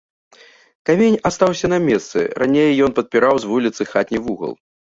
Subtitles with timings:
[0.89, 4.53] Камень астаўся на месцы, раней ён падпіраў з вуліцы хатні вугал.